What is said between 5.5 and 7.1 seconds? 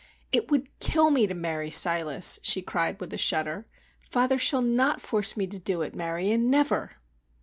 do it, Marion, never!"